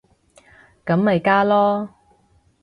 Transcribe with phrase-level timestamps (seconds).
[0.83, 1.89] 咁咪加囉